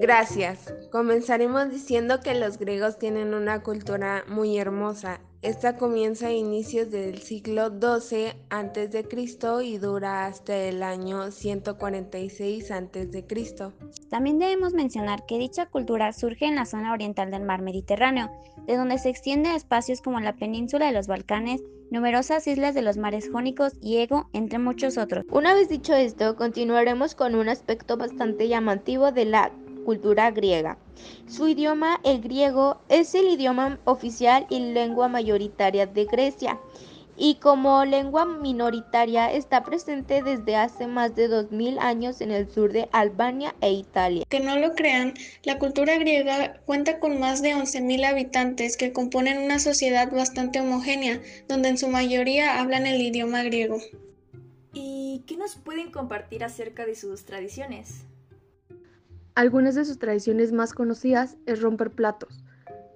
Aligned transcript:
Gracias. 0.00 0.72
Comenzaremos 0.92 1.70
diciendo 1.70 2.20
que 2.20 2.34
los 2.34 2.58
griegos 2.58 2.98
tienen 2.98 3.34
una 3.34 3.62
cultura 3.64 4.24
muy 4.28 4.56
hermosa. 4.56 5.20
Esta 5.42 5.76
comienza 5.76 6.28
a 6.28 6.32
inicios 6.32 6.90
del 6.90 7.18
siglo 7.18 7.68
XII 7.68 8.32
a.C. 8.50 9.04
y 9.64 9.78
dura 9.78 10.26
hasta 10.26 10.56
el 10.56 10.84
año 10.84 11.32
146 11.32 12.70
a.C. 12.70 13.24
También 14.08 14.38
debemos 14.38 14.72
mencionar 14.72 15.26
que 15.26 15.38
dicha 15.38 15.66
cultura 15.66 16.12
surge 16.12 16.46
en 16.46 16.54
la 16.54 16.64
zona 16.64 16.92
oriental 16.92 17.32
del 17.32 17.42
mar 17.42 17.62
Mediterráneo, 17.62 18.30
de 18.66 18.76
donde 18.76 18.98
se 18.98 19.10
extiende 19.10 19.50
a 19.50 19.56
espacios 19.56 20.00
como 20.00 20.20
la 20.20 20.36
península 20.36 20.86
de 20.86 20.92
los 20.92 21.08
Balcanes, 21.08 21.60
numerosas 21.90 22.46
islas 22.46 22.74
de 22.74 22.82
los 22.82 22.98
mares 22.98 23.30
Jónicos 23.30 23.72
y 23.80 23.98
Ego, 23.98 24.28
entre 24.32 24.58
muchos 24.58 24.96
otros. 24.96 25.24
Una 25.30 25.54
vez 25.54 25.68
dicho 25.68 25.94
esto, 25.94 26.36
continuaremos 26.36 27.14
con 27.14 27.34
un 27.34 27.48
aspecto 27.48 27.96
bastante 27.96 28.46
llamativo 28.46 29.12
de 29.12 29.24
la 29.24 29.52
cultura 29.88 30.30
griega. 30.32 30.76
Su 31.26 31.48
idioma, 31.48 31.98
el 32.04 32.20
griego, 32.20 32.78
es 32.90 33.14
el 33.14 33.26
idioma 33.26 33.78
oficial 33.86 34.46
y 34.50 34.60
lengua 34.60 35.08
mayoritaria 35.08 35.86
de 35.86 36.04
Grecia 36.04 36.58
y 37.16 37.36
como 37.36 37.86
lengua 37.86 38.26
minoritaria 38.26 39.32
está 39.32 39.64
presente 39.64 40.22
desde 40.22 40.56
hace 40.56 40.86
más 40.86 41.16
de 41.16 41.28
2000 41.28 41.78
años 41.78 42.20
en 42.20 42.32
el 42.32 42.50
sur 42.50 42.70
de 42.70 42.90
Albania 42.92 43.54
e 43.62 43.72
Italia. 43.72 44.26
Que 44.28 44.40
no 44.40 44.58
lo 44.58 44.74
crean, 44.74 45.14
la 45.44 45.58
cultura 45.58 45.96
griega 45.96 46.60
cuenta 46.66 47.00
con 47.00 47.18
más 47.18 47.40
de 47.40 47.54
11.000 47.54 48.04
habitantes 48.04 48.76
que 48.76 48.92
componen 48.92 49.38
una 49.38 49.58
sociedad 49.58 50.12
bastante 50.12 50.60
homogénea, 50.60 51.22
donde 51.48 51.70
en 51.70 51.78
su 51.78 51.88
mayoría 51.88 52.60
hablan 52.60 52.86
el 52.86 53.00
idioma 53.00 53.42
griego. 53.42 53.78
¿Y 54.74 55.24
qué 55.26 55.38
nos 55.38 55.56
pueden 55.56 55.90
compartir 55.90 56.44
acerca 56.44 56.84
de 56.84 56.94
sus 56.94 57.24
tradiciones? 57.24 58.04
Algunas 59.38 59.76
de 59.76 59.84
sus 59.84 60.00
tradiciones 60.00 60.50
más 60.50 60.72
conocidas 60.72 61.36
es 61.46 61.62
romper 61.62 61.92
platos. 61.92 62.42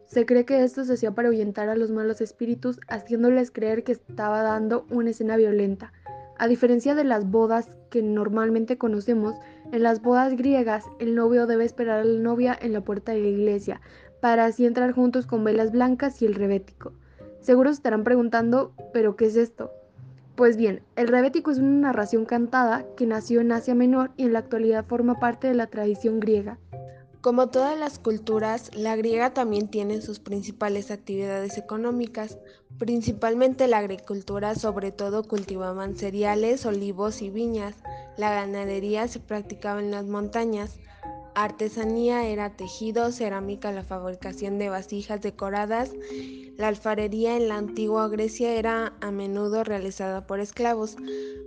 Se 0.06 0.26
cree 0.26 0.44
que 0.44 0.64
esto 0.64 0.82
se 0.84 0.94
hacía 0.94 1.12
para 1.12 1.28
ahuyentar 1.28 1.68
a 1.68 1.76
los 1.76 1.92
malos 1.92 2.20
espíritus, 2.20 2.80
haciéndoles 2.88 3.52
creer 3.52 3.84
que 3.84 3.92
estaba 3.92 4.42
dando 4.42 4.84
una 4.90 5.10
escena 5.10 5.36
violenta. 5.36 5.92
A 6.38 6.48
diferencia 6.48 6.96
de 6.96 7.04
las 7.04 7.30
bodas 7.30 7.70
que 7.90 8.02
normalmente 8.02 8.76
conocemos, 8.76 9.36
en 9.70 9.84
las 9.84 10.02
bodas 10.02 10.36
griegas 10.36 10.84
el 10.98 11.14
novio 11.14 11.46
debe 11.46 11.64
esperar 11.64 12.00
a 12.00 12.04
la 12.04 12.20
novia 12.20 12.58
en 12.60 12.72
la 12.72 12.80
puerta 12.80 13.12
de 13.12 13.20
la 13.20 13.28
iglesia, 13.28 13.80
para 14.20 14.46
así 14.46 14.66
entrar 14.66 14.90
juntos 14.90 15.26
con 15.26 15.44
velas 15.44 15.70
blancas 15.70 16.20
y 16.22 16.26
el 16.26 16.34
rebético. 16.34 16.92
Seguro 17.38 17.70
se 17.70 17.74
estarán 17.74 18.02
preguntando, 18.02 18.74
¿pero 18.92 19.14
qué 19.14 19.26
es 19.26 19.36
esto? 19.36 19.70
Pues 20.34 20.56
bien, 20.56 20.82
el 20.96 21.08
rebético 21.08 21.50
es 21.50 21.58
una 21.58 21.88
narración 21.88 22.24
cantada 22.24 22.86
que 22.96 23.06
nació 23.06 23.42
en 23.42 23.52
Asia 23.52 23.74
Menor 23.74 24.12
y 24.16 24.24
en 24.24 24.32
la 24.32 24.38
actualidad 24.38 24.86
forma 24.86 25.20
parte 25.20 25.46
de 25.46 25.54
la 25.54 25.66
tradición 25.66 26.20
griega. 26.20 26.58
Como 27.20 27.50
todas 27.50 27.78
las 27.78 28.00
culturas, 28.00 28.74
la 28.74 28.96
griega 28.96 29.32
también 29.32 29.68
tiene 29.68 30.00
sus 30.00 30.18
principales 30.18 30.90
actividades 30.90 31.56
económicas, 31.56 32.38
principalmente 32.78 33.68
la 33.68 33.78
agricultura, 33.78 34.56
sobre 34.56 34.90
todo 34.90 35.22
cultivaban 35.22 35.94
cereales, 35.94 36.66
olivos 36.66 37.22
y 37.22 37.30
viñas. 37.30 37.76
La 38.16 38.32
ganadería 38.32 39.06
se 39.06 39.20
practicaba 39.20 39.80
en 39.80 39.92
las 39.92 40.06
montañas. 40.06 40.78
Artesanía 41.36 42.26
era 42.26 42.56
tejido, 42.56 43.12
cerámica, 43.12 43.70
la 43.70 43.84
fabricación 43.84 44.58
de 44.58 44.70
vasijas 44.70 45.20
decoradas. 45.20 45.90
La 46.58 46.68
alfarería 46.68 47.36
en 47.36 47.48
la 47.48 47.56
antigua 47.56 48.08
Grecia 48.08 48.54
era 48.54 48.92
a 49.00 49.10
menudo 49.10 49.64
realizada 49.64 50.26
por 50.26 50.38
esclavos. 50.38 50.96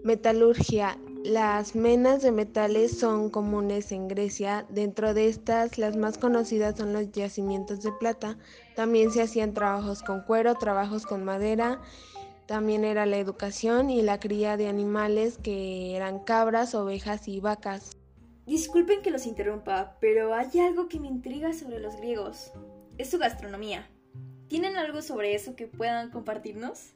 Metalurgia. 0.04 0.98
Las 1.24 1.76
menas 1.76 2.22
de 2.22 2.32
metales 2.32 2.98
son 2.98 3.30
comunes 3.30 3.92
en 3.92 4.08
Grecia. 4.08 4.66
Dentro 4.70 5.14
de 5.14 5.28
estas, 5.28 5.78
las 5.78 5.96
más 5.96 6.18
conocidas 6.18 6.78
son 6.78 6.94
los 6.94 7.12
yacimientos 7.12 7.82
de 7.82 7.92
plata. 7.94 8.38
También 8.76 9.12
se 9.12 9.22
hacían 9.22 9.54
trabajos 9.54 10.04
con 10.04 10.22
cuero, 10.22 10.56
trabajos 10.56 11.06
con 11.06 11.24
madera. 11.24 11.82
También 12.46 12.84
era 12.84 13.06
la 13.06 13.18
educación 13.18 13.90
y 13.90 14.02
la 14.02 14.20
cría 14.20 14.58
de 14.58 14.68
animales 14.68 15.40
que 15.40 15.96
eran 15.96 16.20
cabras, 16.20 16.76
ovejas 16.76 17.28
y 17.28 17.40
vacas. 17.40 17.92
Disculpen 18.46 19.02
que 19.02 19.10
los 19.10 19.26
interrumpa, 19.26 19.98
pero 20.00 20.36
hay 20.36 20.60
algo 20.60 20.88
que 20.88 21.00
me 21.00 21.08
intriga 21.08 21.54
sobre 21.54 21.80
los 21.80 21.96
griegos. 21.98 22.52
Es 23.00 23.10
su 23.10 23.18
gastronomía. 23.18 23.90
¿Tienen 24.48 24.78
algo 24.78 25.02
sobre 25.02 25.36
eso 25.36 25.56
que 25.56 25.68
puedan 25.68 26.12
compartirnos? 26.12 26.92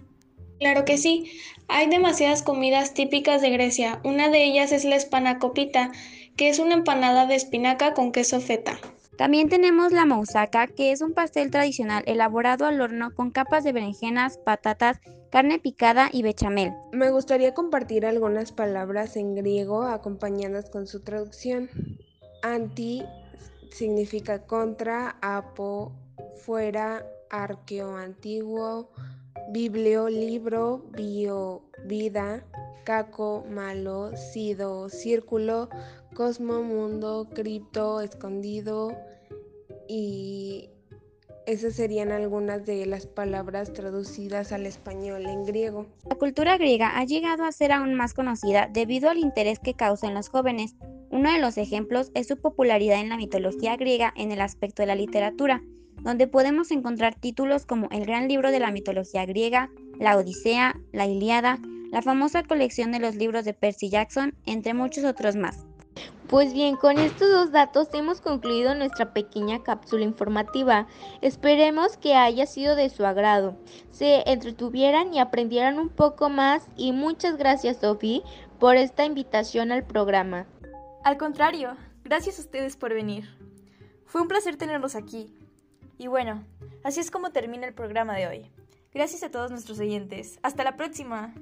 Claro 0.60 0.84
que 0.86 0.98
sí. 0.98 1.32
Hay 1.68 1.88
demasiadas 1.90 2.44
comidas 2.44 2.94
típicas 2.94 3.42
de 3.42 3.50
Grecia. 3.50 4.02
Una 4.04 4.30
de 4.30 4.44
ellas 4.44 4.72
es 4.72 4.84
la 4.84 4.96
espanakopita, 4.96 5.92
que 6.36 6.50
es 6.50 6.60
una 6.60 6.74
empanada 6.74 7.26
de 7.26 7.36
espinaca 7.36 7.94
con 7.94 8.12
queso 8.12 8.42
feta. 8.42 8.78
También 9.18 9.50
tenemos 9.50 9.92
la 9.92 10.06
moussaka, 10.06 10.68
que 10.68 10.92
es 10.92 11.02
un 11.02 11.14
pastel 11.14 11.52
tradicional 11.52 12.04
elaborado 12.08 12.66
al 12.66 12.80
horno 12.80 13.14
con 13.14 13.32
capas 13.32 13.66
de 13.66 13.74
berenjenas, 13.74 14.38
patatas, 14.38 15.02
carne 15.30 15.60
picada 15.60 16.10
y 16.12 16.24
bechamel. 16.24 16.72
Me 16.94 17.12
gustaría 17.12 17.54
compartir 17.54 18.06
algunas 18.06 18.52
palabras 18.54 19.18
en 19.18 19.36
griego 19.36 19.84
acompañadas 19.84 20.70
con 20.70 20.88
su 20.88 21.02
traducción. 21.02 21.70
Anti 22.44 23.04
significa 23.72 24.46
contra, 24.46 25.18
apo, 25.22 25.92
fuera, 26.38 27.06
arqueo 27.30 27.96
antiguo, 27.96 28.90
biblio, 29.52 30.10
libro, 30.10 30.86
bio, 30.92 31.64
vida, 31.86 32.44
caco, 32.84 33.46
malo, 33.50 34.16
sido, 34.16 34.90
círculo, 34.90 35.70
cosmo, 36.16 36.62
mundo, 36.64 37.28
cripto, 37.34 38.02
escondido 38.02 38.96
y 39.88 40.70
esas 41.46 41.74
serían 41.74 42.12
algunas 42.12 42.66
de 42.66 42.86
las 42.86 43.08
palabras 43.08 43.74
traducidas 43.74 44.52
al 44.52 44.68
español 44.68 45.26
en 45.26 45.46
griego. 45.46 45.88
La 46.08 46.16
cultura 46.16 46.58
griega 46.58 47.00
ha 47.00 47.06
llegado 47.06 47.44
a 47.44 47.52
ser 47.52 47.72
aún 47.72 47.96
más 47.96 48.14
conocida 48.14 48.70
debido 48.72 49.10
al 49.10 49.18
interés 49.18 49.58
que 49.58 49.74
causa 49.74 50.08
en 50.08 50.14
los 50.14 50.30
jóvenes. 50.30 50.76
Uno 51.10 51.32
de 51.32 51.40
los 51.40 51.58
ejemplos 51.58 52.12
es 52.14 52.28
su 52.28 52.38
popularidad 52.38 53.00
en 53.00 53.10
la 53.10 53.18
mitología 53.18 53.76
griega 53.78 54.14
en 54.16 54.32
el 54.32 54.42
aspecto 54.42 54.84
de 54.84 54.88
la 54.88 54.96
literatura, 54.96 55.64
donde 56.02 56.28
podemos 56.28 56.72
encontrar 56.72 57.16
títulos 57.16 57.66
como 57.66 57.88
el 57.92 58.06
gran 58.06 58.28
libro 58.28 58.52
de 58.52 58.60
la 58.60 58.72
mitología 58.72 59.26
griega, 59.26 59.70
la 60.00 60.18
Odisea, 60.18 60.76
la 60.92 61.06
Iliada, 61.06 61.60
la 61.92 62.02
famosa 62.02 62.44
colección 62.44 62.92
de 62.92 63.00
los 63.00 63.16
libros 63.16 63.46
de 63.46 63.54
Percy 63.54 63.90
Jackson, 63.90 64.36
entre 64.46 64.74
muchos 64.74 65.04
otros 65.06 65.36
más. 65.36 65.66
Pues 66.28 66.54
bien, 66.54 66.76
con 66.76 67.00
estos 67.00 67.28
dos 67.32 67.52
datos 67.52 67.88
hemos 67.94 68.22
concluido 68.22 68.76
nuestra 68.76 69.14
pequeña 69.14 69.64
cápsula 69.64 70.04
informativa. 70.04 70.88
Esperemos 71.22 71.98
que 71.98 72.14
haya 72.14 72.46
sido 72.46 72.76
de 72.76 72.90
su 72.90 73.04
agrado, 73.04 73.58
se 73.90 74.30
entretuvieran 74.30 75.12
y 75.12 75.20
aprendieran 75.20 75.80
un 75.80 75.90
poco 75.90 76.30
más 76.30 76.68
y 76.78 76.92
muchas 76.92 77.36
gracias 77.38 77.78
Sophie 77.78 78.22
por 78.60 78.76
esta 78.76 79.06
invitación 79.06 79.72
al 79.72 79.84
programa. 79.84 80.46
Al 81.04 81.18
contrario, 81.18 81.76
gracias 82.04 82.38
a 82.38 82.44
ustedes 82.44 82.78
por 82.78 82.94
venir. 82.94 83.28
Fue 84.06 84.22
un 84.22 84.28
placer 84.28 84.56
tenerlos 84.56 84.96
aquí. 84.96 85.34
Y 86.00 86.08
bueno, 86.08 86.46
así 86.82 87.02
es 87.02 87.12
como 87.12 87.32
termina 87.32 87.68
el 87.68 87.74
programa 87.74 88.16
de 88.16 88.26
hoy. 88.26 88.52
Gracias 88.94 89.22
a 89.22 89.30
todos 89.30 89.52
nuestros 89.52 89.80
oyentes. 89.80 90.40
Hasta 90.42 90.64
la 90.64 90.78
próxima. 90.78 91.36